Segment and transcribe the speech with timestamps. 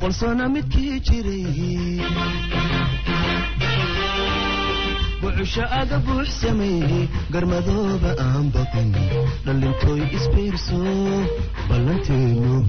[0.00, 2.00] boqol midkii jiray
[5.20, 6.28] bucusho aga buux
[7.32, 8.92] garmadooba aan baqin
[9.46, 10.80] dhallintooy isbiirso
[11.68, 12.64] ballanteenu.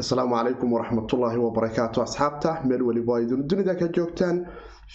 [0.00, 4.46] Asalaamu calaykum waraxmatullaahi wabarakaatu asxaabta meel weliba idin dunida ka joogtaan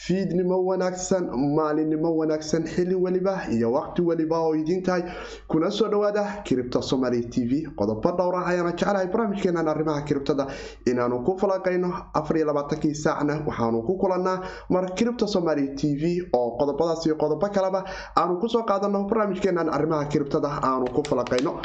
[0.06, 1.26] fiidnimo wanaagsan
[1.58, 5.04] maalinimo wanaagsan xili weliba iyo waqti weliba oo idiin tahay.
[5.48, 7.66] Kuna soo dhawaada kiribta somaali t v.
[7.76, 10.48] Qodobo dhowr ah ayaana jeclahay barnaamijkeenan arrimaha kiribtada
[10.86, 16.58] inaanu ku falaqayno afariyo labaatankii saacna waxaanu ku kulannaa mar kiribta somaali t v oo
[16.60, 17.84] qodobadaas iyo qodobo kaleba
[18.16, 21.58] aanu ku soo qaadano barnaamijkeenan arrimaha kiribtada aanu ku falaqayno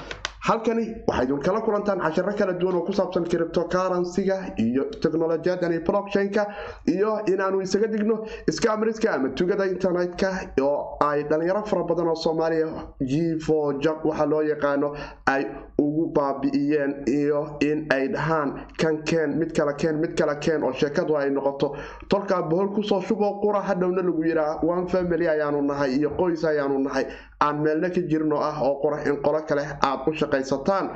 [0.47, 6.47] halkani waxaa idin kala kulantaan casharo kala duwan oo ku saabsan criptocarancyga iyo technolojiyadani blockchain-ka
[6.95, 12.67] iyo inaanu isaga digno scamriska ama tugada internet-ka oo ay dhalinyaro fara badan oo soomaaliya
[13.01, 14.89] jivo jab waxaa loo yaqaano
[15.27, 15.45] ay
[15.79, 20.73] ugu baabi'iyeen iyo in ay dhahaan kan keen mid kala keen mid kala keen oo
[20.73, 21.77] sheekadu ay noqoto.
[22.09, 26.45] Tolkaa bohol ku soo shuboo qura hadhowna lagu yiraa one family ayaanu nahay iyo qoys
[26.45, 27.07] ayaanu nahay
[27.47, 30.87] aan meelna ka jirin oo ah oo qura in qolo kale aad u shaqaysataan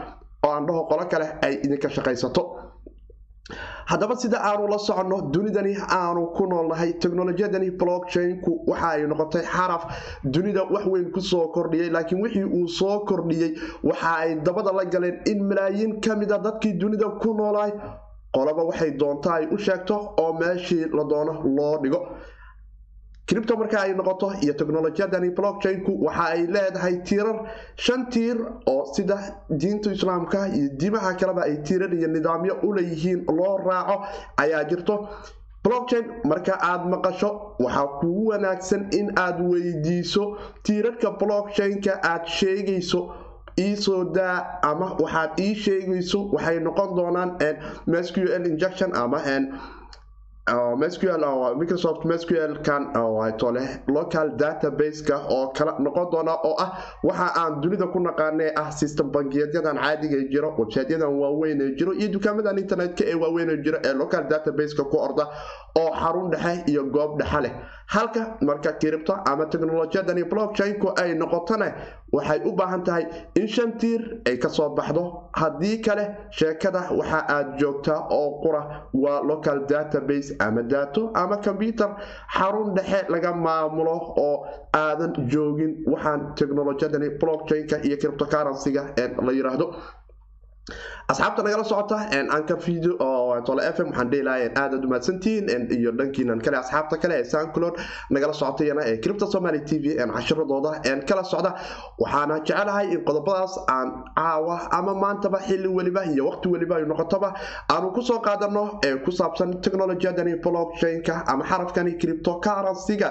[0.46, 2.42] oo aan dhaho qolo kale ay idinka shaqaysato.
[3.90, 9.82] Haddaba sida aanu la soconno dunidani aanu ku noolnahay teknolojiyadani blockchain-ku waxa ay noqotay xaraf
[10.24, 13.52] dunida wax weyn ku soo kordhiyay laakiin wixii uu soo kordhiyey
[13.84, 17.70] waxa ay dabada la galeen in malaayiin ka mida dadkii dunida ku noolaay
[18.34, 22.00] qolaba waxay doonta ay u sheegto oo meeshii la doono loo dhigo
[23.26, 27.38] cripto marka ay noqoto iyo technolojiyadani blockchain-ku waxa ay leedahay tiirar
[27.76, 29.18] shan tiir oo sida
[29.50, 33.96] diinta islaamka iyo diimaha kaleba ay tiirar iyo nidaamyo u leeyihiin loo raaco
[34.36, 35.08] ayaa jirto.
[35.64, 43.00] Blockchain marka aad maqasho waxaa kugu wanaagsan in aad weydiiso tiirarka blockchain-ka aad sheegayso
[43.58, 47.30] iisoo daa ama waxaad ii sheegayso waxay noqon doonaan
[47.86, 49.18] msql injection ama
[50.50, 51.24] msql
[51.58, 52.92] microsoft msql kan
[53.38, 58.70] tole local database-ka oo kala noqon doona oo ah waxa aan dunida ku naqaanee ah
[58.70, 64.22] system bangiyaedyadan caadiga jiro websiteyadan waaweyn jiro iyo dukaamadan internet-ka ee waaweyn jiro ee local
[64.30, 65.26] database-ka ku orda
[65.78, 67.52] oo xarun dhexe iyo goob dhexe leh.
[67.86, 71.72] Halka marka kiribto ama teknolojiyadani blockchain-ku ay noqotona
[72.12, 73.04] waxay u baahan tahay
[73.34, 75.30] in shan tiir ay ka soo baxdo.
[75.32, 81.90] Haddii kale sheekada waxa aad joogtaa oo qura waa local database ama daato ama combyuter
[82.36, 83.94] xarun dhexe laga maamulo
[84.26, 85.72] oo aadan joogin.
[85.86, 88.82] Waxaan teknolojiyadani blockchain-ka iyo criptocarancyga
[89.26, 89.66] la yiraahdo
[91.08, 91.96] asxaabta nagala socota
[92.36, 92.96] anka video
[93.46, 97.74] tole fm waxaan dheelahay aadaad umaadsantihiin iyo dhankiinan kale asxaabta kale ee sanclod
[98.10, 100.72] nagala socotayana ee cripta somaly t v cashiradooda
[101.08, 101.50] kala socda
[102.02, 103.88] waxaana jecelahay in qodobadaas aan
[104.18, 107.28] caawa ama maantaba xili weliba iyo waqti weliba ay noqotoba
[107.74, 113.08] aanu ku soo qaadano ee ku saabsan technolojiyadani blockchain-ka ama xarafkani criptocarancyga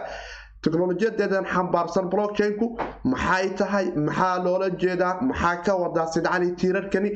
[0.65, 2.67] teknolojiyadeedan xambaarsan blockchain-ku
[3.13, 7.11] maxay tahay maxaa loola jeedaa maxaa ka wadaa sidcani tiirarkani?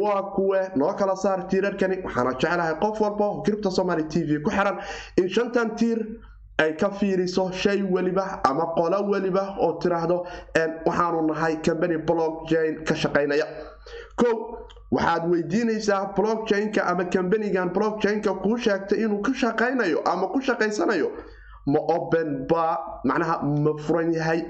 [0.00, 1.96] Waa kuwe noo kala saar tiirarkani.
[2.04, 4.78] Waxaana jeclahay qof walba oo cripta somaly t v ku xiran
[5.16, 5.98] in shantan tiir
[6.58, 10.18] ay ka fiiriso shay weliba ama qolo weliba oo tiraahdo
[10.86, 13.46] waxaanu nahay combany blockchain ka shaqaynaya.
[14.16, 14.28] Ko
[14.92, 21.08] waxaad weydiinaysaa blockchain-ka ama combanigan blockchain-ka kuu sheegtay inuu ka shaqaynayo ama ku shaqaysanayo
[21.66, 22.64] ma open ba
[23.04, 24.40] macnaha ma furan yahay.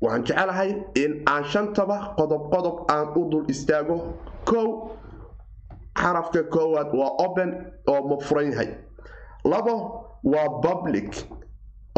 [0.00, 3.96] Waxaan jecelahay in aan shantaba qodob qodob aan u dul istaago.
[4.44, 4.90] Kow
[5.96, 7.50] xarafka koowaad waa open
[7.88, 8.68] oo ma furan yahay.
[9.44, 9.74] Labo
[10.24, 11.08] waa public.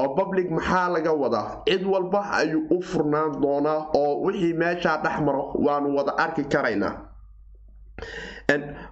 [0.01, 1.63] Oo public maxaa laga wadaa?
[1.67, 6.95] Cid walba ayuu u furnaan doonaa oo wixii meeshaa dhex maro waanu wada arki karaynaa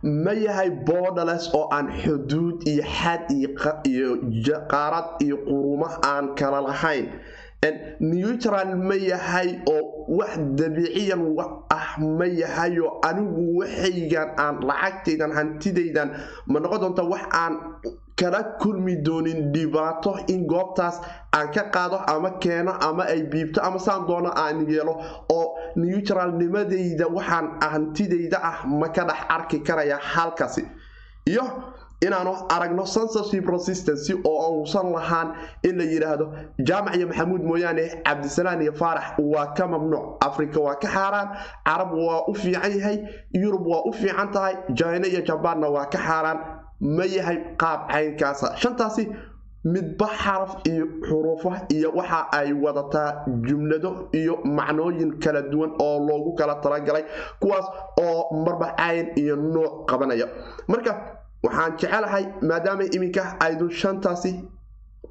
[0.02, 7.06] ma yahay borderless oo aan xuduud iyo xad iyo qaarad iyo qurumo aan kala lahayn.
[8.00, 11.22] Neutral ma yahay oo wax dabiiciyan
[11.70, 16.08] ah ma yahayo anigu waxaygan aan lacagtaydan hantidaydan
[16.50, 17.54] ma noqon doonta wax aan
[18.16, 21.00] kala kulmi doonin dhibaato in goobtaas
[21.36, 24.94] aan ka qaado ama keeno ama ay biibto ama saan doono aan yeelo
[25.32, 30.64] oo neutralnimadayda waxaan hantidayda ah ma ka dhex arki karaya halkaasi.
[31.26, 31.42] Iyo
[32.02, 35.34] inaanu aragno censorship resistancy oo uusan lahaan
[35.64, 36.26] in la yidhaahdo
[36.68, 41.28] jaamac iyo maxamuud mooyaane cabdisalaan iyo faarax waa ka mamnuuc africa waa ka xaaraan
[41.66, 42.98] carab waa u fiican yahay
[43.32, 46.38] yurub waa u fiican tahay jina iyo jabaanna waa ka xaaraan
[46.80, 48.56] ma yahay qaab caynkaasa.
[48.56, 49.08] Shantaasi
[49.64, 56.34] midba xaraf iyo xuruufo iyo waxa ay wadataa jumlado iyo macnooyin kala duwan oo loogu
[56.34, 57.04] kala talagalay
[57.40, 57.66] kuwaas
[58.00, 60.26] oo marba cayn iyo nuuc qabanaya.
[60.68, 60.92] Marka
[61.42, 64.32] waxaan jecelahay maadaama iminka aydu shantaasi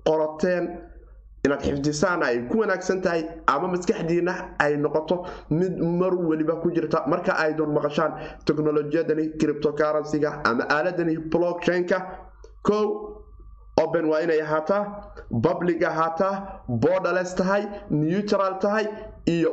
[0.06, 0.64] qorateen
[1.46, 3.22] inaad xifdisaan ay ku wanaagsan tahay
[3.54, 5.16] ama maskaxdiina ay noqoto
[5.50, 7.04] mid mar weliba ku jirta.
[7.08, 8.12] Marka aydun maqashaan
[8.46, 11.98] teknolojiyadani criptocurrencyga ama aaladani blockchainka
[12.68, 12.86] kow
[13.84, 14.82] open waa inay ahaataa
[15.46, 16.34] public ahaataa
[16.84, 18.86] borderless tahay neutral tahay
[19.36, 19.52] iyo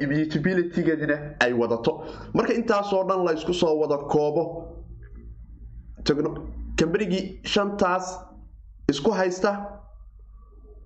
[0.00, 1.92] immutabilitygeedina ay wadato.
[2.34, 4.44] Marka intaasoo dhan la soo wada koobo
[6.78, 8.06] kambanigii shantaas
[8.88, 9.50] isku haysta?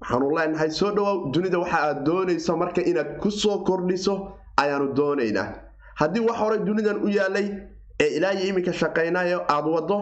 [0.00, 4.14] Waxaanu leenahay soo dhawow dunida waxa aad doonaysa marka inaad ku soo kordhiso
[4.58, 5.48] ayaanu doonaynaa.
[6.00, 7.46] Haddii wax hore dunidan u yaalay
[8.00, 9.98] ee ilaa iyo iminka shaqaynayo aad wado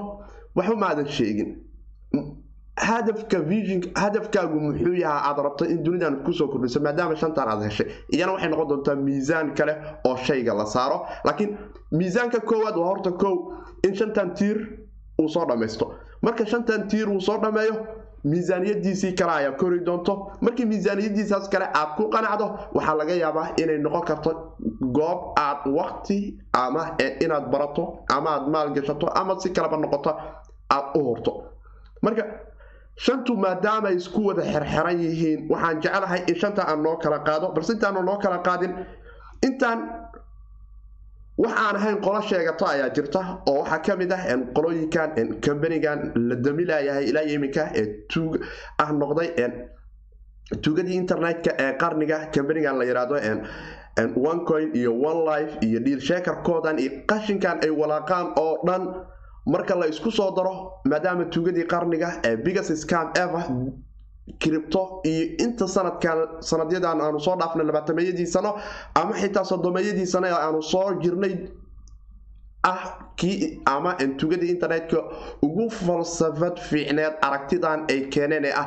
[0.56, 1.56] waxba maadan sheegin.
[2.76, 7.62] Hadafka vision hadafkaagu muxuu yahaa aad rabto in dunidan ku soo kordhiso maadaama shantan aad
[7.69, 7.87] heshay.
[8.12, 9.75] Iyana waxay noqon doontaa miisaan kale
[10.06, 11.05] oo shayga la saaro.
[11.25, 11.58] Laakiin
[11.93, 13.52] miisaanka koowaad waa horta kow
[13.85, 14.56] in shantan tiir
[15.20, 17.75] uu soo dhammaysto marka shantan tiir uu soo dhammeeyo
[18.25, 20.32] miisaaniyadiisii kale ayaa kori doonto.
[20.40, 24.31] Markii miisaaniyadiisaas kale aad ku qanacdo waxaa laga yaabaa inay noqon karto
[24.96, 26.19] goob aad waqti
[26.52, 26.82] ama
[27.25, 27.84] inaad barato
[28.17, 30.11] ama aad maalgashato ama si kaleba noqoto
[30.76, 31.32] aad u horto
[32.02, 32.25] marka
[32.96, 37.52] shantu maadaama isku wada xerxeran yihiin waxaan jecelahay in shanta aan noo kala qaado.
[37.55, 38.73] Balse intaanu noo kala qaadin
[39.46, 39.78] intaan
[41.42, 43.20] wax aan ahayn qolo sheegato ayaa jirta
[43.50, 44.22] oo waxaa ka mid ah
[44.56, 45.10] qolooyinkan
[45.46, 48.32] kambanigan la damilayahay ilaa iminka ee tuug
[48.84, 49.28] ah noqday
[50.64, 53.16] tuugadii internetka ee qarniga kambanigan la yidhaahdo
[54.31, 58.82] onecoin iyo one life iyo dhiil sheekarkoodan iyo qashinkan ay walaaqaan oo dhan
[59.52, 60.54] marka la isku soo daro
[60.90, 63.42] maadaama tuugadii qarniga ee biggest scam ever
[64.42, 66.18] cripto iyo inta sanadkan
[66.50, 68.50] sanadyadan aanu soo dhaafnay labaatameeyadii sano
[68.94, 71.34] ama xitaa sodomeeyadii sano ee aanu soo jirnay
[72.62, 72.80] ah
[73.16, 74.98] kii ama tuugadii internetka
[75.42, 78.66] ugu falsafad fiicneed aragtidan ay keeneen ee ah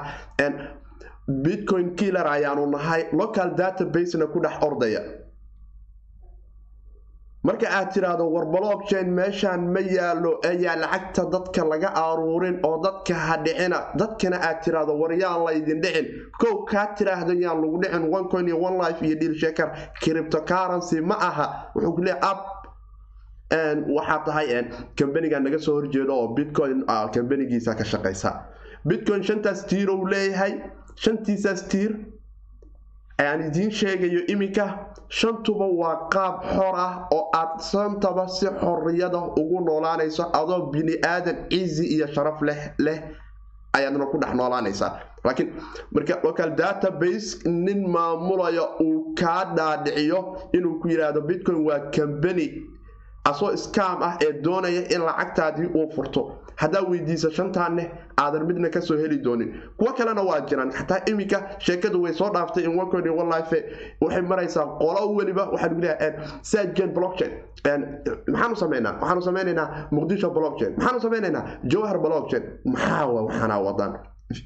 [1.44, 5.02] bitcoin killer ayaanu nahay local databasena ku dhex ordaya
[7.44, 13.14] marka aad tiraahdo war blockchain meeshaan ma yaalo ayaa lacagta dadka laga aruurin oo dadka
[13.16, 13.80] ha dhicina.
[14.00, 16.08] Dadkana aad tiraahdo war yaan laydin dhicin.
[16.40, 19.70] Kow kaa tiraahdo yaan lagu dhicin one coin iyo one life iyo deal shaker.
[20.02, 21.72] Cryptocurrency ma aha.
[21.76, 22.42] Wuxuu ku leeyahay up
[23.98, 24.48] waxaa tahay
[24.96, 28.32] kambaniga naga soo horjeedo oo bitcoin kambanigiisa ka shaqaysa.
[28.88, 30.62] Bitcoin shantaas tiir leeyahay.
[30.96, 31.92] Shantiisaas tiir
[33.20, 34.66] ayaan idiin sheegayo iminka
[35.10, 41.38] shantuba waa qaab xor ah oo aad shantaba si xorriyada ugu noolaanayso adoo bini aadan
[41.50, 43.00] cizi iyo sharaf leh
[43.74, 44.92] ayaadna ku dhex noolaanaysaa.
[45.24, 45.50] Laakiin
[45.92, 50.20] marka local database nin maamulaya uu kaa dhaadhiciyo
[50.54, 52.48] inuu ku yidhaahdo bitcoin waa kambani
[53.26, 56.22] asoo scam ah ee doonaya in lacagtaadii uu furto
[56.56, 59.50] haddaa weydiisa shantaanne aadan midna ka soo heli doonin.
[59.78, 60.72] Kuwo kalena waa jiraan.
[60.72, 63.60] Xataa iminka sheekadu way soo dhaaftay in iyo onelife
[64.02, 66.12] waxay maraysaa qolo weliba waxaa lagu leeyahay
[66.42, 67.32] sajen blockchain.
[68.28, 68.94] Maxaanu sameynaa?
[69.02, 70.74] Waxaanu sameynaynaa muqdisho blockchain.
[70.78, 72.44] Maxaanu sameynaynaa jawhar blockchain.
[72.66, 73.94] Maxaa wa waxaana wadaan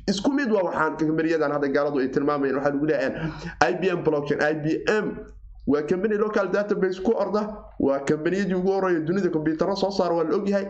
[0.08, 3.12] isku mid waa waxaan kameriyadan hadda gaaladu ay tilmaamayeen waxaa lagu leeyahay
[3.72, 4.40] ibm blockchain.
[4.52, 5.06] Ibm
[5.68, 7.42] waa kambani local database ku orda
[7.80, 10.66] waa kambaniyadii ugu horreeya dunida kombyutaro soo saara waa la ogyahay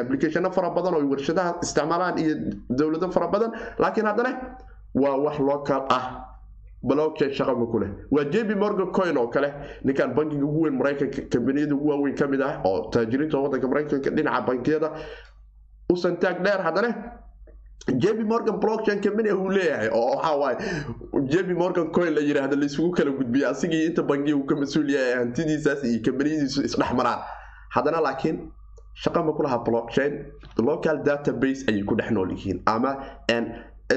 [0.00, 2.34] applicationo fara badan oo warshadaha isticmaalaan iyo
[2.70, 3.50] dowlado fara badan.
[3.78, 4.30] Laakiin haddana
[4.94, 6.04] waa wax local ah
[6.82, 7.90] blockchain shaqaba ku leh.
[8.10, 9.48] Waa jb morgan coin oo kale
[9.84, 14.10] ninkan bankiga ugu weyn maraykanka kambaniyada ugu waaweyn ka mid ah oo taajiriinta waddanka maraykanka
[14.10, 14.90] dhinaca bankiyada
[15.92, 16.90] u santaag dheer haddana
[18.02, 20.58] jb morgan blockchain company uu leeyahay oo waxaa waaye
[21.32, 25.14] jb morgan coin la yidhaahdo laisugu kala gudbiya asigii inta bangiga uu ka mas'uul yahay
[25.20, 27.20] hantidiisaas iyo kambaniyadiisu isdhex maraan.
[27.74, 28.36] Haddana laakiin
[28.94, 30.12] shaqa ma ku laha blockchain
[30.58, 32.62] local database ayay ku dhex nool yihiin.
[32.66, 32.92] Ama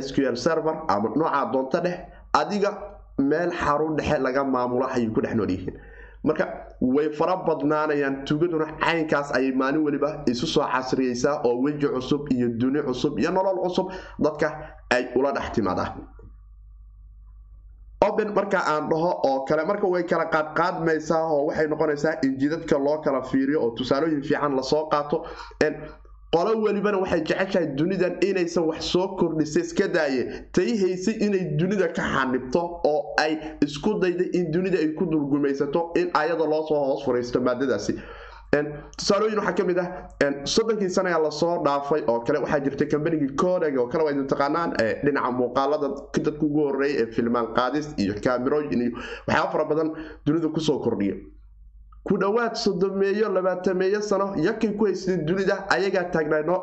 [0.05, 1.95] sql server ama noocaa doonto dheh
[2.33, 2.71] adiga
[3.19, 5.75] meel xarun dhexe laga maamulo ayay ku dhex nool yihiin.
[6.23, 6.45] Marka
[6.81, 12.47] way fara badnaanayaan tugaduna caynkaas ayay maalin weliba isu soo casriyeysaa oo weji cusub iyo
[12.59, 14.47] duni cusub iyo nolol cusub dadka
[14.89, 15.95] ay ula dhex timaadaa
[18.01, 22.77] open marka aan dhaho oo kale marka way kala qaadqaadmaysaa oo waxay noqonaysaa in jidadka
[22.77, 25.25] loo kala fiiriyo oo tusaalooyin fiican la soo qaato.
[26.35, 30.43] Qolo welibana waxay jeceshahay dunidan inaysan wax soo kordhisa iska daaye.
[30.53, 35.91] Tay haysay inay dunida ka xanibto oo ay isku dayday in dunida ay ku dulgumaysato
[35.95, 37.95] in ayada loo soo hoos fariisto maadadaasi
[38.51, 39.87] tusaalooyin waxaa ka mid ah
[40.45, 44.71] soddonkii sanayaa la soo dhaafay oo kale waxaa jirtay kambanigii kodeg oo kale waa taqaanaan
[45.05, 48.91] dhinaca muuqaalada dadka ugu horreeya ee filmaan qaadis iyo kaamirooyin iyo
[49.27, 49.89] waxyaaba fara badan
[50.25, 51.15] dunida ku soo kordhiya.
[52.07, 56.55] Ku dhowaad soddomeeyo labaatameeyo sano yakay ku haysteen dunida ayagaa taagnayno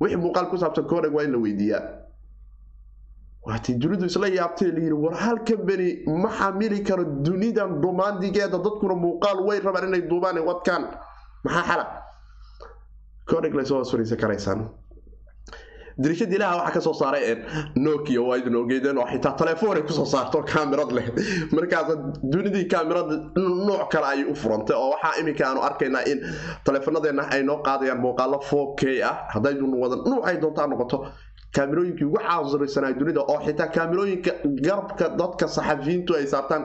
[0.00, 1.82] wixii muuqaal ku saabsan kodeg waa in la weydiiyaa.
[3.46, 9.40] Waatay dunidu isla yaabtay layidhi war hal kambani ma xamili karo dunidan dhumaandigeeda dadkuna muuqaal
[9.48, 10.84] way rabaan inay duubaan wadkaan
[11.44, 11.84] maxaa xala
[13.30, 14.60] kodeg laysoo hoos fariisan karaysaan
[16.02, 17.24] dirishadii ilaha waxaa ka soo saaray
[17.76, 18.56] nokia waa idin
[18.98, 21.06] oo xitaa telefoon ay ku soo saarto kaamirad leh.
[21.52, 21.88] Markaas
[22.32, 23.14] dunidii kaamirada
[23.68, 26.18] nooc kale ayay u furantay oo waxaa iminka aanu arkaynaa in
[26.64, 29.16] teleefonadeena ay noo qaadayaan muuqaalo four k ah.
[29.34, 30.96] Haddaynu wada nuucay doontaa noqoto
[31.56, 34.30] kaamirooyinkii ugu caasiraysanaa dunida oo xitaa kaamirooyinka
[34.66, 36.62] garabka dadka saxafiyiintu ay saartaan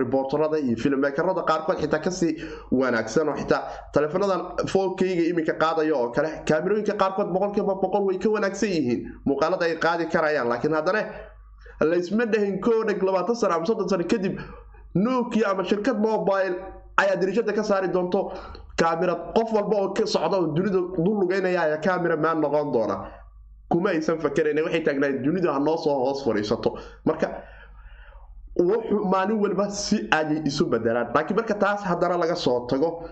[0.00, 2.32] riboortarada iyo filmeekarada qaarkood xitaa ka sii
[2.80, 3.60] wanaagsan oo xitaa
[3.94, 4.42] teleefanadan
[4.72, 9.76] fookeyga iminka qaadaya oo kale kaamirooyinka qaarkood boqolkiiba boqol way ka wanaagsan yihiin muuqaalada ay
[9.86, 10.48] qaadi karayaan.
[10.48, 11.02] Laakiin haddana
[11.90, 14.34] laysma dhahin koodheg labaatan sano ama soddon sano kadib
[14.94, 16.54] nokia ama shirkad mobile
[17.02, 18.20] ayaa dirishada ka saari doonto
[18.80, 22.96] kaamirad qof walba oo ka socda oo dunida dul lugeynaya ayaa kaamira maan noqon doona
[23.70, 26.78] kuma aysan fakerayn waxay taagnaayeen dunidu ha soo hoos fadhiisato.
[27.04, 27.28] Marka
[29.12, 33.08] maalin walba si ayay isu bedelaan laakiin marka taas haddana laga soo tago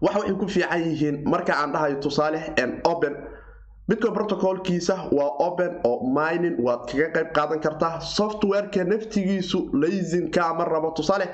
[0.00, 1.16] waxa waxay ku fiican yihiin.
[1.28, 2.40] Marka aan dhahayo tusaale
[2.84, 3.14] open.
[3.88, 8.00] Bitcoin protocolkiisa waa open oo mining waad kaga qayb qaadan kartaa.
[8.00, 10.90] Softwareka naftigiisu laysinka ama rabo.
[10.96, 11.28] Tusaale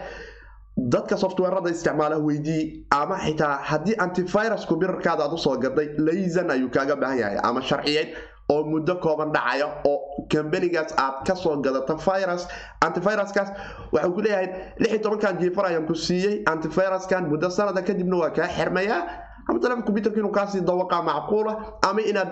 [0.76, 6.70] dadka softwarada isticmaala weydii ama xitaa haddii antivirusku birarkaada aad u soo gaday laysan ayuu
[6.70, 8.08] kaaga baahan yahay ama sharciyeyn
[8.48, 12.48] oo muddo kooban dhacaya oo kambanigaas aad ka soo gadata virus.
[12.80, 13.52] Antiviruskaas
[13.92, 14.48] waxau ku leeyahay
[14.78, 16.42] lix tobankan jiifar ayaan ku siiyey.
[16.46, 19.02] Antiviruskan muddo sanada kadibna waa kaa xirmayaa
[19.48, 22.30] ama taleefon computerka inuu kaasii dawaqa macquula ama inaad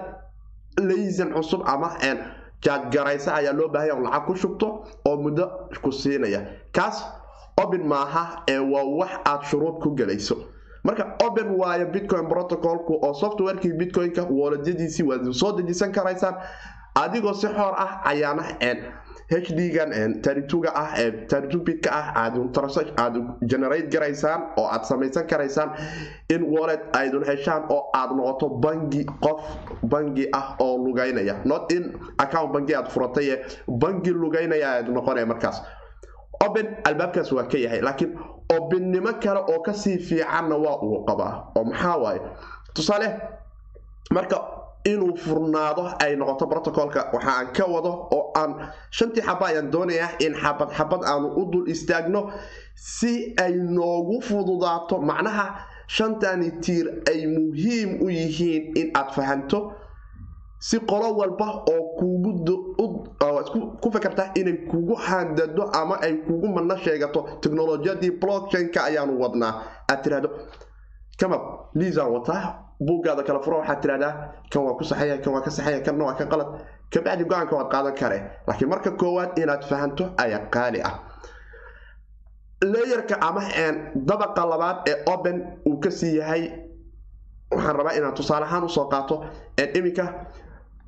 [0.80, 1.94] laysan cusub ama
[2.62, 4.66] jaadgaraysa ayaa loo baahanya lacag ku shubto
[5.06, 5.44] oo muddo
[5.82, 6.40] ku siinaya.
[6.72, 7.04] Kaas
[7.62, 10.36] open maaha ee waa wax aad shuruud ku gelayso.
[10.84, 14.64] Marka open waayo bitcoin protocolku oo softwarekii bitcoinka waad
[15.32, 16.34] soo dejisan karaysaan.
[16.94, 18.42] Adigoo si xoor ah ayaana
[19.30, 20.94] hd-gan tarituga ah
[21.28, 23.14] taritubidka ah aad
[23.46, 25.70] generate garaysaan oo aad samaysan karaysaan.
[26.30, 29.42] In wallet aydun heshaan oo aad noqoto bangi qof
[29.82, 31.36] bangi ah oo lugaynaya.
[31.44, 35.62] Not in account bangi aad furatay ee bangi lugaynaya aad noqonaya markaas
[36.44, 38.12] open albaabkaas waa ka yahay laakiin
[38.56, 42.20] obinnimo kale oo ka sii fiicanna waa uu qabaa oo maxaa waaye?
[42.74, 43.08] Tusaale
[44.10, 44.36] marka
[44.84, 50.10] inuu furnaado ay noqoto protocolka waxa aan ka wado oo aan shantii xaba ayaan doonayaa
[50.24, 52.30] in xabad xabad aanu u dul istaagno
[52.74, 55.00] si ay noogu fududaato.
[55.02, 55.46] Macnaha
[55.88, 59.72] shantani tiir ay muhiim u yihiin in aad fahanto
[60.58, 68.10] si qolo walba oo kugu fakarta inay kugu handado ama ay kugu madno sheegato teknolojiyadii
[68.20, 69.52] blockchain-ka ayaanu wadnaa.
[69.90, 70.28] Aad tirahdo
[71.20, 71.42] kamab
[71.74, 72.42] liisaan wataa
[72.86, 74.12] buuggaada kala furo waxaad tirahdaa
[74.50, 76.48] kan waa ku saxaya kan waa ka saxaya kanna waa ka qalad.
[76.92, 80.94] Kabacdi go'aanka waad qaadan kare laakiin marka koowaad inaad fahanto ayaa qaali ah.
[82.64, 83.42] Leeyarka ama
[83.94, 85.36] dabaqa labaad ee open
[85.68, 86.42] uu ka sii yahay
[87.50, 89.24] waxaan rabaa inaan tusaale ahaan u soo qaato
[89.78, 90.04] iminka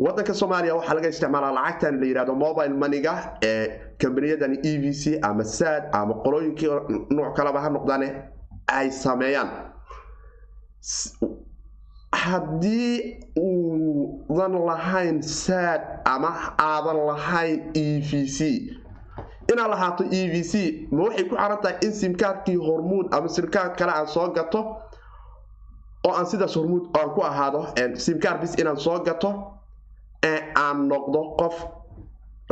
[0.05, 3.13] wadanka soomaaliya waxaa laga isticmaalaa lacagtan la yihahdo mobile maniga
[3.51, 3.65] ee
[4.01, 6.69] kambaniyadani e v c ama sad ama qolooyinkii
[7.15, 8.09] nuuc kaleba ha noqdaane
[8.79, 9.51] ay sameeyaan.
[12.13, 18.39] Haddii uudan lahayn sad ama aadan lahayn e v c
[19.53, 23.77] inaad lahaato e v c ma waxay ku xaran tahay in simkaarkii hormuud ama simkaar
[23.79, 24.61] kale aan soo gato
[26.07, 27.61] oo aan sidaas hormuud aan ku ahaado
[27.95, 29.31] simkaar bis inaan soo gato
[30.25, 31.57] ee aan noqdo qof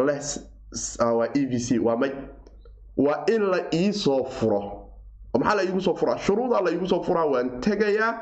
[0.07, 0.19] leh
[1.35, 2.13] e c waa may
[2.97, 4.85] waa in la iisoo furo.
[5.39, 8.13] Maxaa la iigu soo furaa shuruudaa la iigu soo furaa waan tegayaa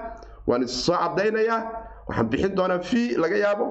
[0.47, 1.61] waan issoo cadaynayaa
[2.09, 3.67] waxaan bixin doonaa fee laga yaabo.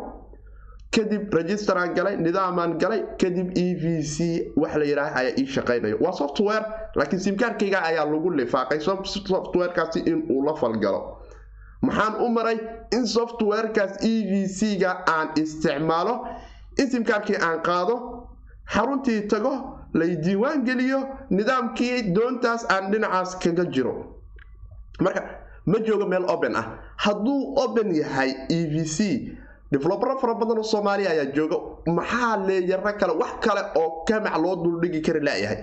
[0.91, 4.15] Kadib registeraan galay nidaamaan galay kadib e v c
[4.55, 5.97] wax la yidhaah ayaa ii shaqaynayo.
[6.01, 6.65] Waa software
[6.95, 11.14] laakiin simkaarkayga ayaa lagu lifaaqay softwarekaasi inuu la falgalo
[11.87, 12.57] maxaan u maray
[12.97, 16.15] in softwarekaas e v c-ga aan isticmaalo
[16.81, 17.95] in simkaarkii aan qaado
[18.73, 19.53] xaruntii tago
[19.93, 20.99] lay diiwaan geliyo
[21.29, 23.93] nidaamkii doontaas aan dhinacaas kaga jiro.
[24.99, 25.21] Marka
[25.65, 26.65] ma joogo meel open ah.
[26.97, 28.97] Hadduu open yahay e v c
[29.71, 31.57] develobero fara badan oo soomaaliya ayaa jooga
[31.97, 35.59] maxaa leeyaro kale wax kale oo kamac loo duldhigi kari layahay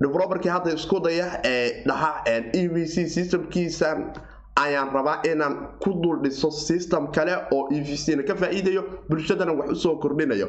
[0.00, 4.12] developerkii hadda isku daya ee dhaha e v c systemkiisan
[4.56, 8.82] ayaan rabaa inaan ku dul dhiso system kale oo e v c na ka faa'iidayo
[9.08, 10.48] bulshadana wax u soo kordhinayo.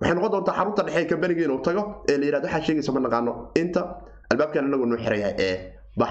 [0.00, 3.00] Waxay noqon doontaa xarunta dhexe ee kambaniga inuu tago ee la yiraahdo waxaa sheegaysa ma
[3.00, 3.32] naqaano.
[3.54, 3.80] Inta
[4.30, 5.56] albaabkan inagu noo xirayahay ee
[5.96, 6.10] bax.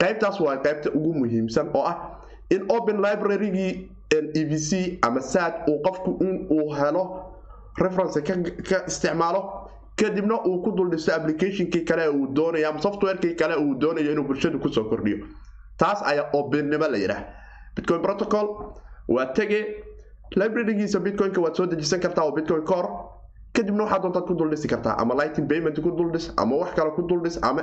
[0.00, 1.96] Qaybtaas waa qaybta ugu muhiimsan oo ah
[2.50, 7.04] in open librarygii e c ama sad uu qofku in uu helo
[7.78, 9.68] reference ka isticmaalo.
[9.96, 14.24] Kadibna uu ku dul dhisto applicationkii kale uu doonayo ama softwarekii kale uu doonayo inuu
[14.24, 15.18] bulshadu ku soo kordhiyo
[15.80, 17.22] taas ayaa opennimo la yidhaah
[17.76, 18.46] bitcoin protocol
[19.08, 19.60] waa tege
[20.40, 22.88] librarygiisa bitcoinka waad soo dejisan kartaa oo bitcoin core
[23.56, 27.02] kadibna waxaa doontaad ku duldhisi kartaa ama lighting payment ku duldhis ama wax kale ku
[27.10, 27.62] duldhis ama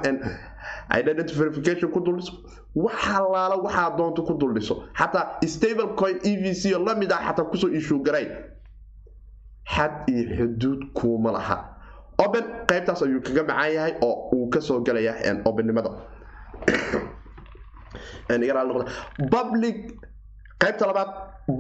[0.99, 2.27] identity verification ku duldhis.
[2.75, 4.75] Waxa laala waxaa doonto ku duldhiso.
[4.99, 8.27] Xataa stable coin e v c oo la mid ah xataa ku soo issue garay.
[9.75, 11.57] Xad iyo xuduud kuuma laha.
[12.19, 15.13] Open qaybtaas ayuu kaga macaan yahay oo uu ka soo galaya
[15.45, 15.89] opennimada
[19.31, 19.77] public
[20.59, 21.09] qaybta labaad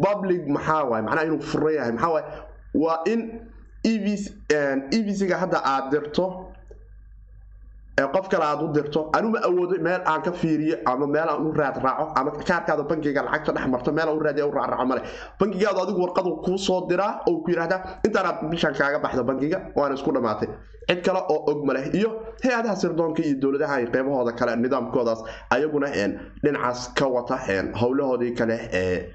[0.05, 1.01] public maxaa waay?
[1.01, 1.91] Macnaha inuu furan yahay.
[1.91, 2.25] Maxaa waay?
[2.73, 3.21] Waa in
[3.83, 6.46] e v c ga hadda aad dirto
[8.05, 11.51] qof kale aad u dirto anuma awoodo meel aan ka fiiriyo ama meel aan u
[11.51, 15.01] raad raaco ama kaarkaada bankiga lacagta dhex marto meel aan u raadiya u raacraaco male
[15.39, 19.95] bankigaadu adigu warqadu kuu soo diraa oo ku yidhahdaa intaanaad bishan kaaga baxda bankiga waana
[19.95, 20.47] isku dhammaatay
[20.89, 22.09] cid kale oo og maleh iyo
[22.43, 25.87] hay'adaha sirdoonka iyo dowladaha ay qeybahooda kale nidaamkoodaas ayaguna
[26.43, 27.35] dhinacaas ka wata
[27.81, 29.09] howlahoodii kale ee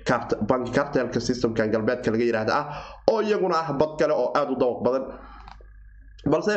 [0.50, 2.64] banki cartelka systemkan galbeedka laga yidhaahda ah
[3.12, 5.04] oo iyaguna ah bad kale oo aada u dawaq badan.
[6.32, 6.54] Balse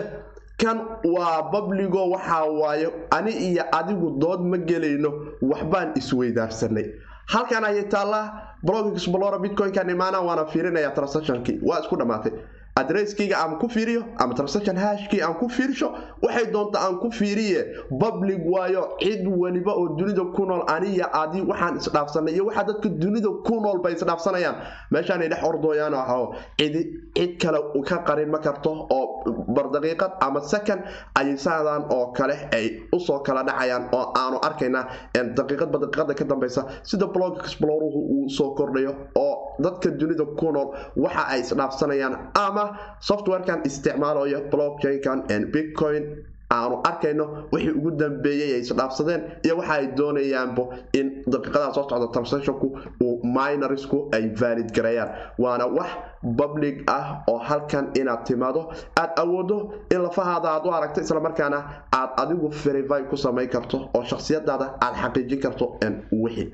[0.62, 0.78] kan
[1.16, 5.10] waa babligo waxaa waayo ani iyo adigu dood ma gelayno
[5.42, 6.86] waxbaan isweydaarsanay
[7.34, 8.26] halkan ayay taallaa
[8.64, 11.60] blog explora bitcoin-kan imaana waana fiirinaya transactionkii.
[11.68, 12.32] Waa isku dhammaatay
[12.76, 15.88] adresskayga aan ku fiiriyo ama transaction hashkii aan ku fiirsho
[16.22, 17.64] waxay doonta aan ku fiiriye
[18.00, 22.90] public waayo cid weliba oo dunida ku nool aniya adi waxaan isdhaafsanay iyo waxaa dadka
[22.90, 24.56] dunida ku nool bay isdhaafsanayaan.
[24.92, 26.82] Meeshaanay dhex ordooyaan oo cidi
[27.16, 29.24] cid kale ka qarin ma karto oo
[29.56, 30.82] bardaqiiqad ama second
[31.16, 34.84] ayay saadan oo kale ay u soo kala dhacayaan oo aanu arkaynaa
[35.16, 40.76] daqiiqadba daqiiqada ka dambeysa sida blog exploruhu uu soo kordhayo oo dadka dunida ku nool
[40.98, 42.65] waxa ay isdhaafsanayaan ama
[43.00, 45.24] softwarekan isticmaalayo blockchainkan
[45.54, 46.06] bitcoin.
[46.52, 52.08] Aanu arkayno wixii ugu dambeeyey ay isdhaafsadeen iyo waxa ay doonayaanbo in daqiiqadaha soo socda
[52.14, 52.68] transactionku
[53.02, 55.10] uu minorisku ay valid gareeyaan.
[55.42, 55.90] Waana wax
[56.38, 58.70] public ah oo halkan inaad timaado.
[58.96, 59.58] Aad awoodo
[59.92, 61.60] in lafahaada aad u aragto islamarkaana
[61.92, 65.66] aad adigu verify ku samayn karto oo shakhsiyadaada aad xaqiijin karto
[66.12, 66.54] wixii.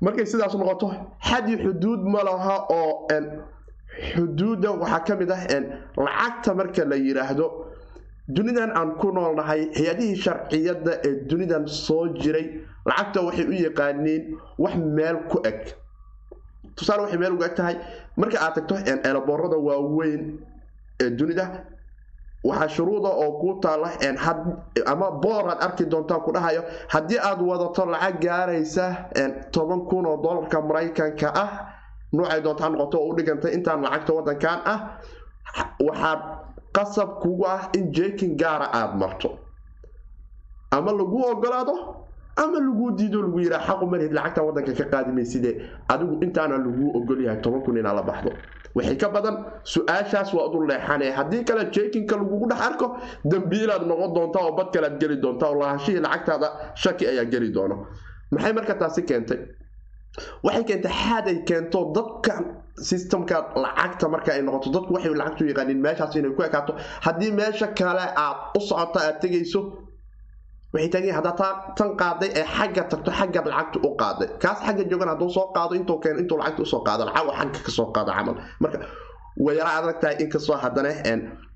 [0.00, 0.88] Markay sidaas noqoto
[1.28, 3.06] xadi xuduud ma laha oo
[4.00, 5.42] xuduudda waxaa ka mid ah
[5.96, 7.46] lacagta marka la yidhaahdo
[8.28, 12.46] dunidan aan ku noolnahay hay'adihii sharciyadda ee dunidan soo jiray
[12.86, 14.22] lacagta waxay u yaqaaniin
[14.58, 15.74] wax meel ku eg.
[16.76, 17.76] Tusaale waxay meel ugu eg tahay
[18.16, 18.74] marka aad tagto
[19.08, 20.38] eelaboorada waaweyn
[21.02, 21.46] ee dunida
[22.44, 23.90] waxaa shuruuda oo kuu taala
[24.86, 28.86] ama boor aad arki doontaa ku dhahayo haddii aad wadato lacag gaaraysa
[29.52, 31.50] toban kun oo dolarka maraykanka ah
[32.12, 34.78] nuucay doontaa noqoto oo u dhigantay intaan lacagta wadankan ah
[35.86, 36.20] waxaad
[36.76, 39.38] qasab kugu ah in jekin gaara aada marto.
[40.70, 41.74] Ama lagu ogolaado
[42.36, 45.50] ama laguu diido lagu yiraa xaqu marhid lacagtan wadanka ka qaadimayside
[45.88, 48.30] adigu intaana laguu ogolyahay toban kun inaa baxdo.
[48.74, 52.86] Wixii ka badan su'aashaas waa udu leexane haddii kale jekinka lagugu dhex arko
[53.24, 57.86] dambiilaad noqon doontaa oo bad kalead geli doontaa oo lahashihii lacagtaada shaki ayaa geli doono.
[58.32, 59.38] Maxay marka taasi keentay
[60.44, 62.34] waxay keentay xaaday keento dadka
[62.88, 64.68] systemka lacagta marka ay noqoto.
[64.76, 66.72] Dadku waxay lacagtu yaqaaniin meeshaas inay ku ekaato.
[67.06, 69.60] Haddii meesha kale aad u socoto aad tegayso
[70.74, 74.28] waxay taageen haddaa taa tan qaaday ee xagga tagto xaggaad lacagta u qaaday.
[74.42, 77.58] Kaas xagga joogan hadduu soo qaado intuu keeno intuu lacagta u soo qaado lacag xagga
[77.66, 78.34] ka soo qaado camal.
[78.62, 78.78] Marka
[79.44, 80.90] way yara adag tahay inkastoo haddana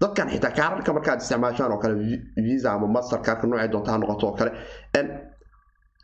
[0.01, 1.95] dadkan xitaa kaararka markaad isticmaashaan oo kale
[2.47, 4.51] visa ama master kaarka noocay doonta ha noqoto oo kale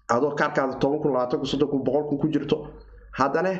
[0.08, 2.56] adoo kaarkaada toban kun labaatan kun soddon kun boqol kun ku jirto
[3.18, 3.52] haddana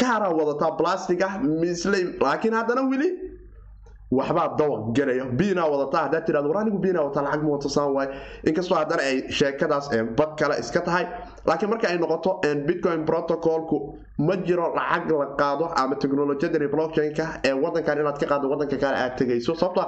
[0.00, 3.08] kaaraa wadataa plastic ah misley laakiin haddana weli
[4.18, 7.92] waxbaa dawaq gelaya biinaa wadataa haddaad tirahdo war anigu biinaa wataa lacag ma wato saan
[7.96, 8.08] waay.
[8.48, 9.86] Inkastoo haddana ay sheekadaas
[10.18, 11.04] bad kale iska tahay
[11.46, 12.30] laakiin marka ay noqoto
[12.66, 13.78] bitcoin protocolku
[14.18, 18.96] ma jiro lacag la qaado ama technolojiyadani blockchain-ka ee wadankan inaad ka qaado wadanka kale
[19.04, 19.84] aad tegayso sababta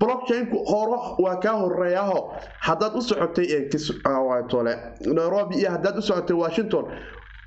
[0.00, 3.68] blockchainku horo waa kaa horeeyaho haddaad u socotay
[4.48, 6.84] tole nairobi iyo haddaad u socotay washington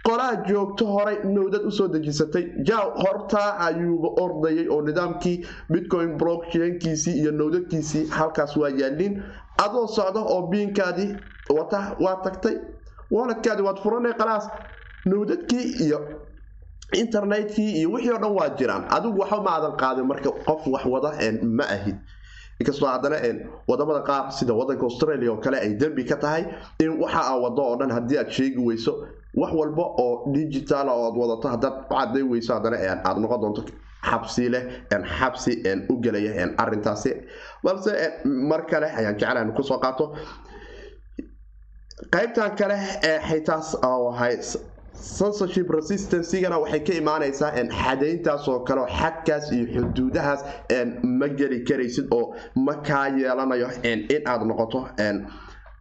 [0.04, 2.44] qolaa joogto horay nowdad u soo dejisatay.
[2.68, 9.24] Jaw hortaa ayuuba ordayay oo nidaamkii bitcoin blockchainkiisii iyo nowdadkiisii halkaas waa yaaliin
[9.64, 11.16] adoo socda oo biinkaadii
[11.58, 12.56] wata waa tagtay.
[13.12, 14.50] Waladkaadii waad furanay qalaas
[15.06, 16.00] nowdadkii iyo
[16.94, 18.86] internetkii iyo wixii oo dhan waa jiraan.
[18.90, 21.12] Adigu waxba ma aadan qaadin marka qof wax wada
[21.44, 21.96] ma ahid
[22.62, 23.18] inkastoo haddana
[23.70, 26.44] waddamada qaar sida wadanka australia oo kale ay dembi ka tahay
[26.84, 28.94] in waxa aa wado oo dhan haddii aad sheegi weyso
[29.42, 32.78] wax walba oo digital oo aad wadato haddaad caday weyso haddana
[33.10, 33.62] aad noqon doonto
[34.10, 34.64] xabsi leh
[35.18, 35.52] xabsi
[35.92, 36.32] u gelaya
[36.64, 37.12] arintaasi
[37.64, 37.92] balse
[38.50, 40.06] mar kale ayaan jeclaan ku soo qaato.
[42.14, 42.76] Qaybtan kale
[43.10, 44.36] ee xitaas ahay
[44.94, 47.52] censorship resistancygana waxay ka imaanaysaa
[47.82, 50.42] xadayntaas oo kale xadkaas iyo xuduudahaas
[51.04, 54.88] ma geli karaysid oo ma kaa yeelanayo in aad noqoto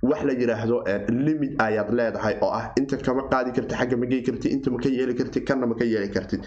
[0.02, 4.22] wax la yidhaahdo limit ayaad leedahay oo ah inta kama qaadi karti xagga ma gei
[4.22, 6.40] karti inta maka yeeli karti kanna maka yeeli kartid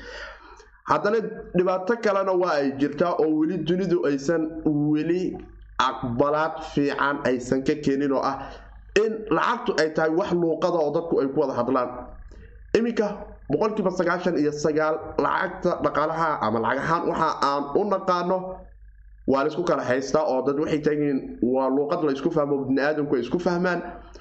[0.89, 1.19] haddana
[1.57, 5.37] dhibaato kalena waa ay jirtaa oo weli dunidu aysan weli
[5.77, 8.49] aqbalaad fiican aysan ka keenin oo ah
[9.03, 11.89] in lacagtu ay tahay wax luuqada oo dadku ay ku wada hadlaan
[12.77, 13.07] iminka
[13.51, 18.37] boqolkiiba sagaashan iyo sagaal lacagta dhaqaalaha ama lacag ahaan waxa aan u naqaano
[19.27, 21.19] waa la isku kala haystaa oo dad waxay taagiin
[21.53, 23.79] waa luuqad la isku fahmo bini-aadamku ay isku fahmaan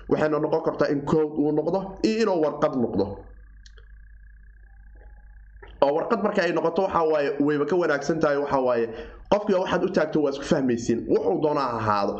[0.09, 3.07] waxayna noqon kartaa in code uu noqdo iyo inuu warqad noqdo.
[5.83, 7.01] Oo warqad marka ay noqoto waxa
[7.47, 8.87] wayba ka wanaagsan tahay waxa waaye
[9.33, 10.99] qofkii waxaad u taagto waa isku fahmaysiin.
[11.11, 12.15] Wuxuu doona ha ahaado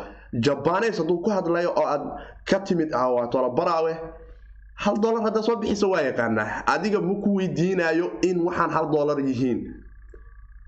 [0.45, 2.03] jabanes hadduu ku hadlayo oo aad
[2.51, 3.93] ka timid awaatola baraawe
[4.75, 6.65] hal dolar haddaa soo bixisa waa yaqaanaa?
[6.67, 9.75] Adiga ma ku weydiinayo in waxaan hal dolar yihiin.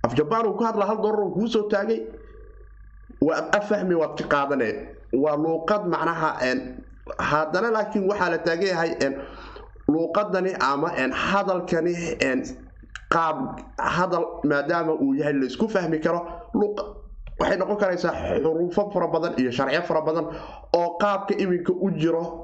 [0.05, 2.01] Af jabaan uu ku hadla hal dolar uu kuu taagay?
[3.21, 4.69] Waad afahmi waad ka qaadane
[5.13, 6.37] waa luuqad macnaha
[7.19, 8.91] haddana laakiin waxaa la taagan yahay
[9.89, 11.95] luuqadani ama hadalkani
[13.13, 16.21] qaab hadal maadaama uu yahay la isku fahmi karo
[17.41, 18.13] waxay noqon karaysaa
[18.43, 20.27] xuruufo fara badan iyo sharciyo fara badan
[20.77, 22.44] oo qaabka iminka u jiro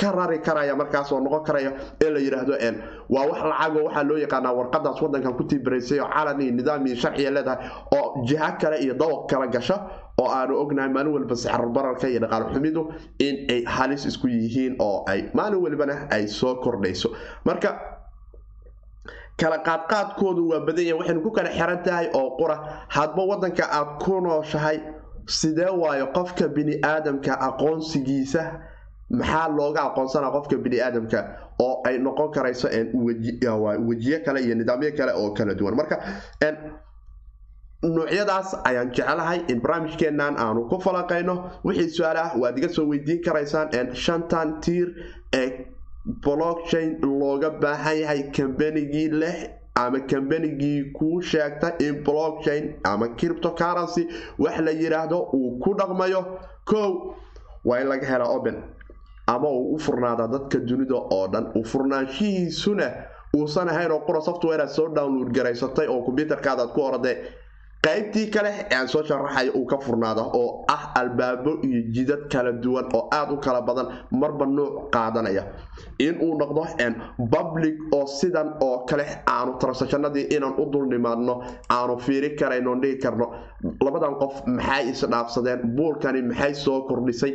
[0.00, 1.70] ka rari karaya markaas noqon karaya
[2.04, 2.54] in la yidhaahdo
[3.08, 6.96] waa wax lacago waxaa loo yaqaanaa warqadaas wadankan ku tiibaraysay oo calan iyo nidaam iyo
[6.96, 7.58] sharciya leedahay
[7.96, 9.76] oo jiha kale iyo dawaq kala gasho
[10.20, 12.82] oo aanu ognahay maalin walba sixarbararka iyo dhaqaal xumidu
[13.18, 17.08] in ay halis isku yihiin oo ay maalin walbana ay soo kordhayso.
[17.44, 17.70] Marka
[19.40, 22.56] kala qaadqaadkoodu waa badan yahay waxaynu ku kala xiran tahay oo qura
[22.88, 24.78] hadba wadanka aad ku nooshahay
[25.26, 28.42] sidee waayo qofka bini-aadamka aqoonsigiisa
[29.10, 31.18] maxaa looga aqoonsanaa qofka bini-aadamka
[31.66, 32.68] oo ay noqon karayso
[33.88, 35.74] wejiyo kale iyo nidaamyo kale oo kala duwan.
[35.76, 35.96] Marka
[37.82, 43.22] nuucyadaas ayaan jeclahay in barnaamijkeennan aanu ku falaqayno wixii su'aal ah waad iga soo weydiin
[43.24, 44.88] karaysaan shantan tiir
[45.32, 45.48] ee
[46.24, 49.36] blockchain looga baahan yahay kambanigii leh
[49.74, 54.06] ama kambanigii kuu sheegta in blockchain ama cryptocurrency
[54.38, 56.22] wax la yidhaahdo uu ku dhaqmayo.
[56.64, 57.14] Kow
[57.64, 58.56] waa in laga helaa open
[59.34, 61.44] ama uu u furnaadaa dadka dunida oo dhan.
[61.58, 62.86] U furnaanshihiisuna
[63.38, 67.16] uusan ahayn oo qura software aad soo download garaysatay oo kombyuutarkaadaad ku orday
[67.86, 72.88] qaybtii kale aan soo sharaxayo uu ka furnaada oo ah albaabo iyo jidad kala duwan
[72.94, 75.44] oo aada u kala badan marba nuuc qaadanaya.
[75.98, 76.66] In uu noqdo
[77.30, 81.40] public oo sidan oo kale aanu transactionadii inaan u dulnimaadno
[81.70, 83.32] aanu fiiri karayno dhihi karno.
[83.84, 87.32] Labadan qof maxay isdhaafsadeen buulkani maxay soo kordhisay?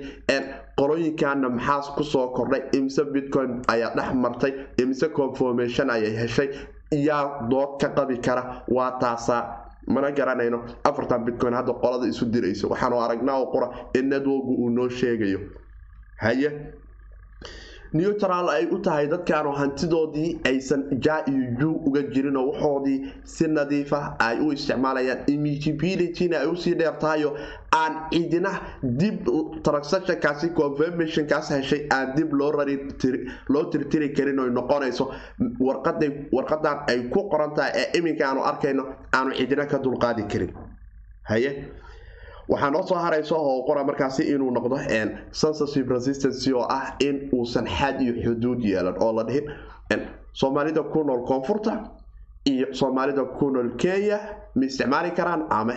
[0.78, 2.62] Qolooyinkaana maxaa ku soo kordhay?
[2.74, 4.54] Imise bitcoin ayaa dhex martay?
[4.78, 6.50] Imise conformation ayay heshay?
[6.92, 8.62] Yaa dood ka qabi kara?
[8.68, 12.70] Waa taasaa mana garanayno afartan bitcoin hadda qolada isu dirayso.
[12.70, 15.40] Waxaanu aragnaa oo qura in networku uu noo sheegayo.
[16.18, 16.50] Haye
[17.94, 23.48] neutral ay u tahay dadkaanu hantidoodii aysan ja iyo ju uga jirin oo waxoodii si
[23.48, 25.24] nadiifa ay u isticmaalayaan.
[25.28, 27.36] Immutabilityna ay u sii dheer tahayo
[27.72, 28.52] aan cidina
[28.84, 29.28] dib
[29.64, 32.52] transactionkaasi confirmationkaas heshay aan dib loo
[33.50, 35.12] loo tirtiri karin oy noqonayso.
[35.60, 40.52] Warqadan ay ku qoran tahay ee iminka aanu arkayno aanu cidina ka dulqaadi karin.
[41.24, 41.70] Haye
[42.50, 44.78] waxaa noo soo harayso oo qora markaasi inuu noqdo
[45.32, 49.46] censorship resistance oo ah in uusan xad iyo xuduud yeelan oo la dhihin.
[50.34, 51.90] Soomaalida ku nool koonfurta
[52.46, 54.20] iyo soomaalida ku nool kenya
[54.56, 55.74] ma isticmaali karaan ama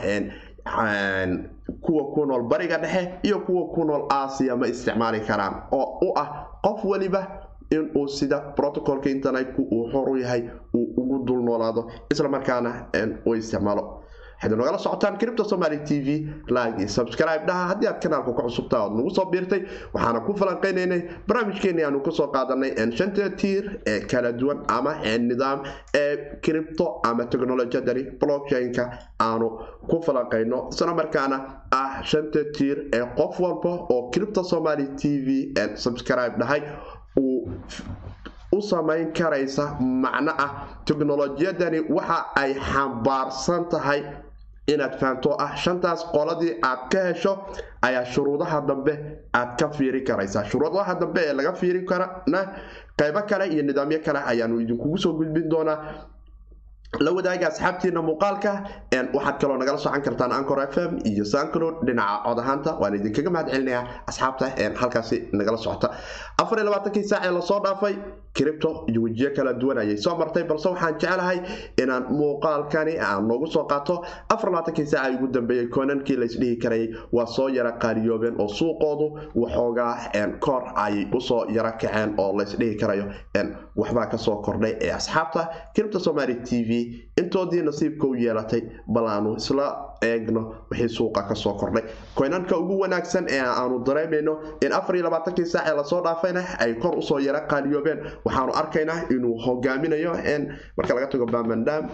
[1.81, 6.13] kuwa ku nool bariga dhexe iyo kuwa ku nool aasiya ma isticmaali karaan oo u
[6.19, 7.27] ah qof weliba
[7.71, 12.87] inuu sida protocolka internetku uu xor u yahay uu ugu dul noolaado islamarkaana
[13.27, 14.03] uu isticmaalo
[14.41, 16.09] waxaad nogala socotaan cripto somaly t v
[16.57, 19.63] like iyo subscribe dhaha haddii aad kanaalka ku cusubtaa ood nagu soo biirtay
[19.95, 25.63] waxaana ku falanqaynaynay barnaamijkeeni aanu ka soo qaadanay shanta tiir ee kala duwan ama nidaam
[25.95, 28.85] ee cripto ama technolojiyadani blockchain-ka
[29.29, 29.49] aanu
[29.91, 31.39] ku falanqayno isla markaana
[31.81, 35.29] ah shanta tiir ee qof walba oo cripto somaly t v
[35.75, 36.63] subscribe dhahay
[37.19, 37.51] uu
[38.57, 39.65] u samayn karaysa
[40.05, 40.51] macno ah
[40.89, 44.01] teknolojiyadani waxa ay xambaarsan tahay
[44.73, 47.33] inaad fahamto ah shantaas qoladii aad ka hesho
[47.89, 48.95] ayaa shuruudaha dambe
[49.41, 50.45] aad ka fiiri karaysaa.
[50.51, 52.41] Shuruudaha dambe ee laga fiiri karana
[53.01, 55.79] qaybo kale iyo nidaamyo kale ayaanu idinkugu soo gudbin doonaa.
[57.05, 58.53] La wadaaga asxaabtiina muuqaalka
[59.17, 62.71] waxaad kaloo nagala socan kartaan ancor f m iyo sancloud dhinaca cod ahaanta.
[62.81, 63.49] Waan idinkaga mahad
[64.11, 64.47] asxaabta
[64.81, 65.89] halkaasi nagala socota.
[66.43, 67.95] Afar iyo labaatankii saac ee la soo dhaafay
[68.39, 71.39] cripto iyo wejiyo kala duwan ayay soo martay balse waxaan jeclahay
[71.83, 74.05] inaan muuqaalkani aan noogu soo qaato.
[74.29, 79.07] Afar labaatankii saac ay ugu dambeeyey koonankii laysdhihi karayay waa soo yara qaaliyoobeen oo suuqoodu
[79.35, 79.95] waxoogaa
[80.41, 83.05] kor ayay u soo yara kaceen oo laysdhihi karayo.
[83.77, 86.71] Waxbaa ka soo kordhay ee asxaabta cripto somaly t v.
[87.21, 91.83] Intoodii nasiibka u yeelatay bal aanu isla eegno wixii suuqa ka soo kordhay.
[92.15, 96.43] Koynanka ugu wanaagsan ee aanu dareemayno in afar iyo labaatankii saac ee la soo dhaafayna
[96.59, 100.13] ay kor u soo yara qaaliyoobeen waxaanu arkaynaa inuu hogaaminayo
[100.77, 101.89] marka laga tago bamandam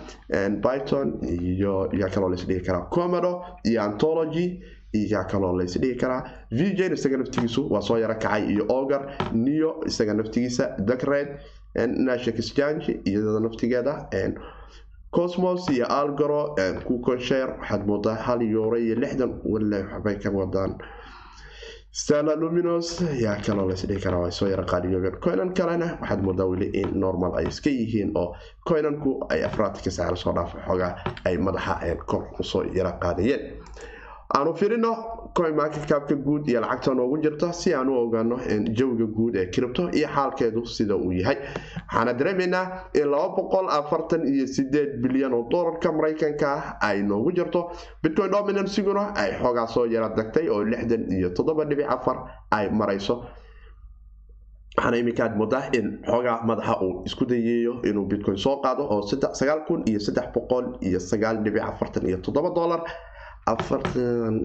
[0.63, 4.47] python iyo yaa kaloo laisdhihi karaa comodo iyo antology
[4.95, 6.23] iyaa kaloo laysdhihi karaa.
[6.53, 11.29] Vjn isaga naftigiisu waa soo yaro kacay iyo ogar neo isaga naftigiisa dacred
[12.07, 13.95] nashek exchange iyada naftigeeda
[15.17, 16.41] cosmos iyo algoro
[16.87, 20.73] kuconsher waxaad moodaa hal yuuro iyo lixdan wale waxbay ka wadaan.
[22.01, 22.89] Stella luminos
[23.25, 27.33] yaa kaloo laysdhihi karaa waa soo yara qaaliyoobeen coinan kalena waxaad moodaa weli in normal
[27.39, 28.35] ay iska yihiin oo
[28.69, 30.93] coinanku ay afraadka sacra soo dhaafo xoogaa
[31.25, 33.43] ay madaxa kor u soo yara qaadayeen
[34.37, 34.93] aanu firino
[35.35, 38.37] coinmarketcapka guud iyo lacagta noogu jirta si aan u ogaano
[38.79, 41.37] jawiga guud ee cripto iyo xaalkeedu sida uu yahay.
[41.87, 47.33] Waxaana dareemaynaa in laba boqol afartan iyo sideed bilyan oo dolarka maraykanka ah ay noogu
[47.33, 47.71] jirto.
[48.03, 52.17] Bitcoin dominansiguna ay xoogaa soo yara dagtay oo lixdan iyo toddoba dhibic afar
[52.51, 53.25] ay marayso.
[54.77, 59.03] Waxaana iminka moodaa in xoogaa madaxa uu isku dayeeyo inuu bitcoin soo qaado oo
[59.41, 62.83] sagaal kun iyo saddex boqol iyo sagaal dhibic afartan iyo toddoba dolar
[63.47, 64.37] afartan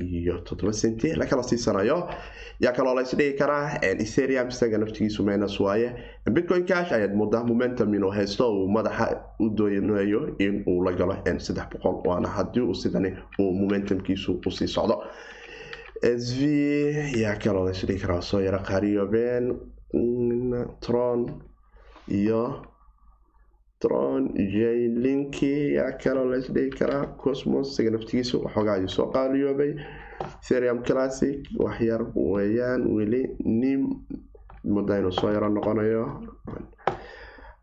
[0.00, 2.08] iyo toddoba senti lakala siisanayo
[2.60, 5.88] yaa kaloo laysdhigi karaa etherium isaga naftigiisu menas waaye.
[6.30, 9.06] Bitcoin cash ayaad moodaa momentum inuu haysto uu madaxa
[9.40, 14.50] u doonayo in uu la galo saddex boqol waana haddii uu sidani uu momentumkiisu u
[14.50, 15.02] sii socdo.
[16.02, 16.42] S v
[17.22, 19.54] yaa kaloo laysdhigi karaa soo yaro qaariyoobeen
[20.80, 21.20] tron
[22.08, 22.42] iyo
[23.82, 24.22] tron
[24.54, 29.72] jlinki yaa kaloo laysdhigi karaa cosmos isaga naftigiisu waxoogaa ayuu soo qaaliyoobay
[30.48, 33.22] serium classic waxyar weeyaan weli
[33.60, 33.80] nim
[34.74, 36.04] mudda inuu soo yaro noqonayo.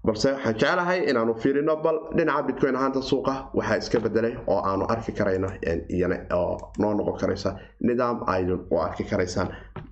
[0.05, 4.86] Balse waxaan jeclahay inaanu fiirino bal dhinaca bitcoin ahaanta suuqa waxaa iska bedelay oo aanu
[4.93, 5.49] arki karayno
[5.95, 7.49] iyana oo noo noqon karaysa
[7.88, 9.49] nidaam aydun u arki karaysaan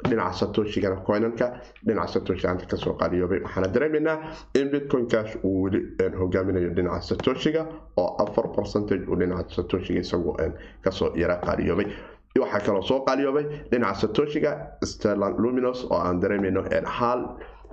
[0.09, 1.47] dhinaca satoshigana coinanka
[1.87, 4.17] dhinaca satoshi aanta ka soo qaaliyoobay waxaana dareemaynaa
[4.59, 5.81] in bitcoin cash uu weli
[6.19, 7.63] hogaaminayo dhinaca satoshiga
[7.97, 10.35] oo afar percentage uu dhinaca satoshiga isagu
[10.83, 11.87] ka soo yara qaaliyoobay
[12.43, 14.51] waxaa kaloo soo qaaliyoobay dhinaca satoshiga
[14.91, 16.61] stellan luminos oo aan dareemayno
[16.97, 17.19] hal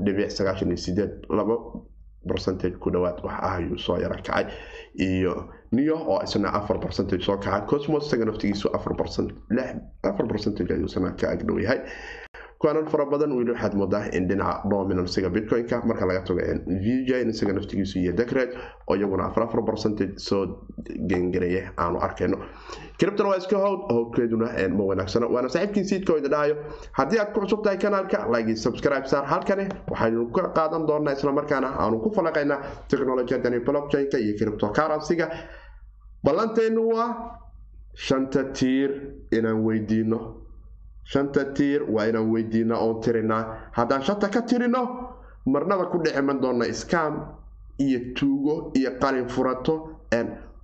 [0.05, 1.57] dhibic sagaashan iyo sideed labo
[2.29, 4.45] percentage ku dhawaad wax ah ayuu soo yara kacay
[5.09, 5.33] iyo
[5.77, 9.31] neo oo isna afar percentage soo kaca cosmos isaga naftigiisu afar percent
[10.11, 11.81] afar percentage ayuu isna ka agdhow yahay
[12.63, 16.41] kuwanan fara badan weli waxaad moodaa in dhinaca dominansiga bitcoin-ka marka laga tago
[16.85, 18.51] vjn isaga naftigiisu iyo decred
[18.91, 20.43] oo iyaguna afar afar percentage soo
[21.11, 22.39] gengareeya aanu arkayno
[23.01, 26.57] criptona waa iska howd howdkeeduna ma wanaagsano waana saaxiibkii siidka idin dhahayo
[26.99, 31.69] haddii aad ku cusub tahay kanaalka like subscribe saar halkani waxaynu ka qaadan doonaa islamarkaana
[31.85, 32.59] aanu ku falaqaynaa
[32.93, 35.27] technolojiyadani blockchain-ka iyo criptocurrency-ga
[36.25, 37.39] ballanteenu waa
[37.95, 38.91] shanta tiir
[39.31, 40.19] inaan weydiino.
[41.05, 43.71] Shanta tiir waa inaan weydiina oon tirinaa.
[43.73, 44.83] Haddaan shanta ka tirino
[45.47, 47.15] marnaba ku dhiciman doona scam
[47.79, 49.75] iyo tuugo iyo qalin furato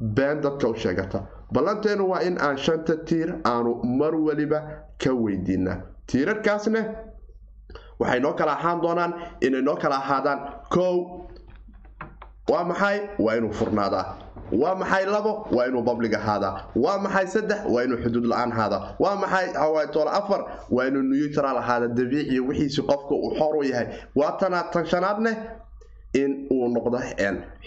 [0.00, 1.26] been dadka u sheegata.
[1.52, 4.60] Ballanteenu waa in aan shanta tiir aanu mar waliba
[4.98, 5.76] ka weydiinaa.
[6.06, 6.80] Tiirarkaasne
[8.00, 10.40] waxay noo kala ahaan doonaan inay noo kala ahaadaan.
[10.70, 11.28] Kow
[12.48, 13.00] waa maxay?
[13.18, 14.16] Waa inuu furnaadaa
[14.52, 15.46] waa maxay labo?
[15.50, 17.60] Waa inuu bablig ahaadaa waa maxay saddex?
[17.68, 20.40] Waa inuu xuduud la'aan ahaadaa waa maxay hawaatoole afar?
[20.70, 23.86] Waa inuu neutral ahaada dabiiciyo wixiisi qofka uu xor u yahay.
[24.16, 25.36] Waa tanaad tan shanaadneh
[26.14, 26.98] in uu noqdo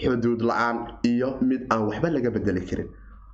[0.02, 2.88] xuduud la'aan iyo mid aan waxba laga bedeli karin.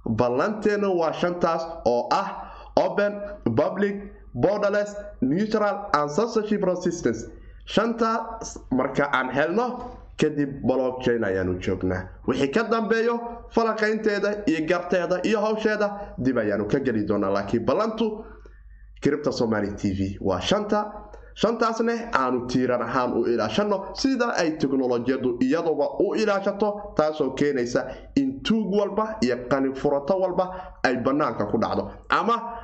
[0.07, 2.29] Ballanteena waa shantaas oo ah
[2.77, 3.13] open
[3.57, 3.97] public
[4.35, 7.27] borderless neutral and censorship resistance.
[7.67, 9.67] Shantaas marka aan helno
[10.21, 12.03] kadib blockchain ayaanu joognaa.
[12.29, 13.15] Wixii ka dambeeyo
[13.55, 17.31] falaqaynteeda iyo garteeda iyo hawsheeda dib ayaanu ka geli doonaa.
[17.31, 18.25] Laakiin ballantu
[19.03, 20.93] kiribta somali t v waa shanta.
[21.35, 28.43] Shantaasne aanu tiiran ahaan u ilaashano sida ay teknolojiyadu iyaduba u ilaashato taasoo keenaysa in
[28.43, 30.51] tuug walba iyo qanifurato walba
[30.83, 31.91] ay bannaanka ku dhacdo.
[32.09, 32.60] Ama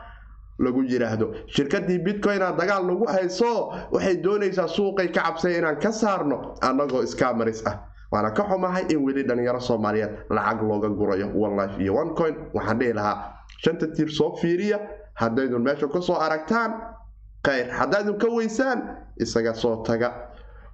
[0.59, 6.55] lagu yidhaahdo shirkadii bitcoina dagaal lagu hayso waxay doonaysaa suuqay ka cabsay inaan ka saarno
[6.63, 7.77] annagoo iskamaris ah.
[8.13, 12.93] Waana ka xumahay in weli dhalinyaro soomaaliyeed lacag looga gurayo onelife iyo onecoin waxaan dhihi
[12.93, 13.17] lahaa
[13.65, 14.79] shanta tiir soo fiiriya
[15.15, 16.73] haddaydun meesha ku soo aragtaan
[17.45, 17.67] khayr.
[17.71, 18.83] Haddaydun ka weysaan
[19.19, 20.13] isaga soo taga.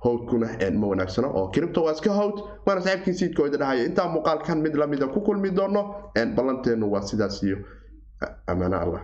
[0.04, 4.74] Howdkuna ma wanaagsano oo kiribta waa iska howd waana saxiibkii siidkooda dhahaya intaa muuqaalkan mid
[4.74, 7.58] lamida ku kulmi doono ballanteennu waa sidaas iyo
[8.46, 9.02] ammaano allah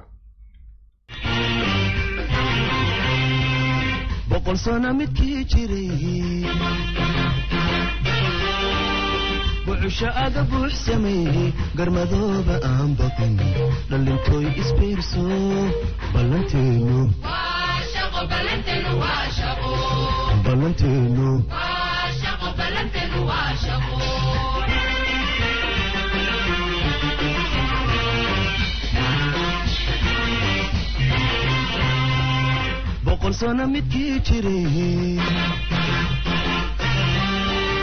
[4.39, 6.47] boqol sano midkii jiray
[9.67, 11.49] wuxusha aga buux sameeyey
[11.79, 13.35] garmadooba aan baqin
[13.91, 15.25] dhallintooy isbiirso
[16.15, 16.99] ballanteenu
[20.45, 21.29] ballanteenu
[33.29, 35.21] walsoona midkii jiray